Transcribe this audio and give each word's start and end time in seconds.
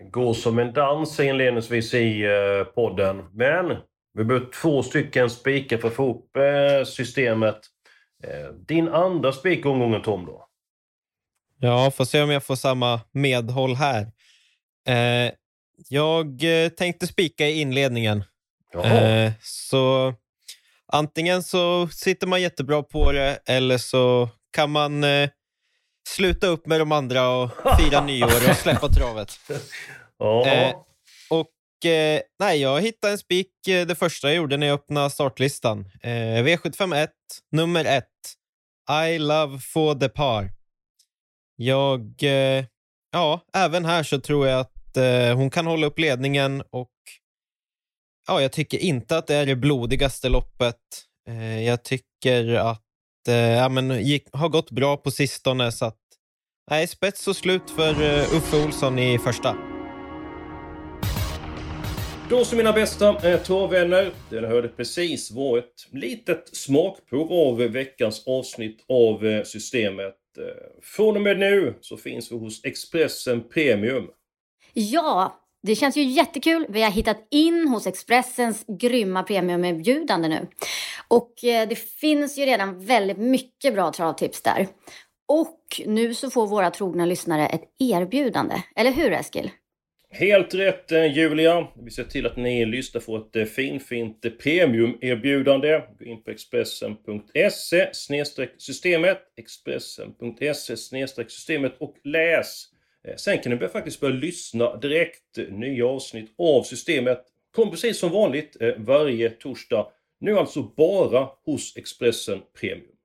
går 0.00 0.34
som 0.34 0.58
en 0.58 0.72
dans 0.72 1.20
inledningsvis 1.20 1.94
i 1.94 2.22
eh, 2.24 2.64
podden. 2.74 3.24
Men 3.32 3.76
vi 4.14 4.24
behöver 4.24 4.46
två 4.62 4.82
stycken 4.82 5.30
spikar 5.30 5.78
för 5.78 5.88
att 5.88 5.94
få 5.94 6.10
upp 6.10 6.36
eh, 6.36 6.84
systemet. 6.84 7.58
Eh, 8.24 8.54
din 8.54 8.88
andra 8.88 9.32
spik 9.32 9.66
omgången 9.66 10.02
Tom 10.02 10.26
då? 10.26 10.46
Ja, 11.58 11.90
får 11.90 12.04
se 12.04 12.22
om 12.22 12.30
jag 12.30 12.44
får 12.44 12.56
samma 12.56 13.00
medhåll 13.12 13.74
här. 13.74 14.12
Eh, 14.88 15.32
jag 15.88 16.40
tänkte 16.76 17.06
spika 17.06 17.48
i 17.48 17.60
inledningen. 17.60 18.24
Eh, 18.84 19.32
så 19.42 20.14
antingen 20.92 21.42
så 21.42 21.88
sitter 21.88 22.26
man 22.26 22.42
jättebra 22.42 22.82
på 22.82 23.12
det 23.12 23.38
eller 23.46 23.78
så 23.78 24.28
kan 24.52 24.70
man 24.70 25.04
eh, 25.04 25.28
sluta 26.08 26.46
upp 26.46 26.66
med 26.66 26.80
de 26.80 26.92
andra 26.92 27.28
och 27.28 27.50
fira 27.78 28.04
nyår 28.04 28.50
och 28.50 28.56
släppa 28.56 28.88
travet. 28.88 29.40
Ja. 30.22 30.46
Eh, 30.46 30.76
och 31.30 31.86
eh, 31.90 32.20
nej, 32.38 32.60
jag 32.60 32.80
hittade 32.80 33.12
en 33.12 33.18
spik 33.18 33.68
eh, 33.68 33.86
det 33.86 33.94
första 33.94 34.28
jag 34.28 34.36
gjorde 34.36 34.56
när 34.56 34.66
jag 34.66 34.74
öppnade 34.74 35.10
startlistan. 35.10 35.90
Eh, 36.02 36.08
V751, 36.44 37.08
nummer 37.52 37.84
ett. 37.84 38.06
I 39.06 39.18
love 39.18 39.58
for 39.58 39.94
the 39.94 40.08
par. 40.08 40.52
Jag, 41.56 42.22
eh, 42.22 42.64
ja, 43.12 43.40
även 43.52 43.84
här 43.84 44.02
så 44.02 44.20
tror 44.20 44.46
jag 44.46 44.60
att 44.60 44.96
eh, 44.96 45.36
hon 45.36 45.50
kan 45.50 45.66
hålla 45.66 45.86
upp 45.86 45.98
ledningen 45.98 46.62
och 46.70 46.92
ja, 48.26 48.42
jag 48.42 48.52
tycker 48.52 48.78
inte 48.78 49.18
att 49.18 49.26
det 49.26 49.34
är 49.34 49.46
det 49.46 49.56
blodigaste 49.56 50.28
loppet. 50.28 50.76
Jag 51.66 51.82
tycker 51.82 52.54
att 52.54 52.89
eh, 53.28 53.34
ja, 53.34 53.68
men 53.68 54.04
gick, 54.04 54.28
har 54.32 54.48
gått 54.48 54.70
bra 54.70 54.96
på 54.96 55.10
sistone 55.10 55.72
så 55.72 55.84
att 55.84 55.98
nej, 56.70 56.86
spets 56.86 57.28
och 57.28 57.36
slut 57.36 57.70
för 57.76 57.90
eh, 57.90 58.34
Uffe 58.36 58.64
Olsson 58.64 58.98
i 58.98 59.18
första. 59.18 59.56
Då 62.30 62.44
så 62.44 62.56
mina 62.56 62.72
bästa 62.72 63.30
eh, 63.30 63.42
travvänner. 63.42 64.12
Den 64.30 64.44
hörde 64.44 64.68
precis 64.68 65.30
var 65.30 65.58
ett 65.58 65.88
litet 65.92 66.56
smakprov 66.56 67.32
av 67.32 67.56
veckans 67.56 68.26
avsnitt 68.26 68.84
av 68.88 69.26
eh, 69.26 69.44
Systemet. 69.44 70.16
Eh, 70.38 70.44
från 70.82 71.16
och 71.16 71.22
med 71.22 71.38
nu 71.38 71.74
så 71.80 71.96
finns 71.96 72.32
vi 72.32 72.36
hos 72.36 72.64
Expressen 72.64 73.48
Premium. 73.48 74.06
Ja, 74.72 75.40
det 75.62 75.74
känns 75.74 75.96
ju 75.96 76.02
jättekul. 76.02 76.66
Vi 76.68 76.82
har 76.82 76.90
hittat 76.90 77.26
in 77.30 77.68
hos 77.68 77.86
Expressens 77.86 78.64
grymma 78.68 79.22
premiumerbjudande 79.22 80.28
nu. 80.28 80.46
Och 81.08 81.44
eh, 81.44 81.68
det 81.68 81.76
finns 81.76 82.38
ju 82.38 82.46
redan 82.46 82.86
väldigt 82.86 83.18
mycket 83.18 83.74
bra 83.74 83.92
travtips 83.92 84.42
där. 84.42 84.66
Och 85.28 85.82
nu 85.86 86.14
så 86.14 86.30
får 86.30 86.46
våra 86.46 86.70
trogna 86.70 87.06
lyssnare 87.06 87.46
ett 87.46 87.64
erbjudande. 87.78 88.54
Eller 88.76 88.90
hur 88.90 89.12
Eskil? 89.12 89.50
Helt 90.12 90.54
rätt 90.54 90.92
eh, 90.92 91.16
Julia. 91.16 91.68
Vi 91.84 91.90
ser 91.90 92.04
till 92.04 92.26
att 92.26 92.36
ni 92.36 92.66
lyssnar 92.66 93.00
får 93.00 93.18
ett 93.18 93.36
eh, 93.36 93.44
finfint 93.44 94.38
premiumerbjudande. 94.38 95.82
Gå 95.98 96.04
in 96.04 96.22
på 96.22 96.30
Expressen.se 96.30 97.88
systemet 98.58 99.18
Expressen.se 99.36 100.76
systemet 101.28 101.76
och 101.80 101.96
läs. 102.04 102.64
Eh, 103.08 103.16
sen 103.16 103.38
kan 103.38 103.52
ni 103.52 103.68
faktiskt 103.68 104.00
börja 104.00 104.16
lyssna 104.16 104.76
direkt. 104.76 105.38
Eh, 105.38 105.44
nya 105.44 105.86
avsnitt 105.86 106.34
av 106.38 106.62
systemet 106.62 107.24
kommer 107.54 107.70
precis 107.70 107.98
som 107.98 108.10
vanligt 108.10 108.56
eh, 108.60 108.74
varje 108.76 109.30
torsdag. 109.30 109.86
Nu 110.20 110.38
alltså 110.38 110.62
bara 110.62 111.28
hos 111.44 111.76
Expressen 111.76 112.42
Premium. 112.60 112.99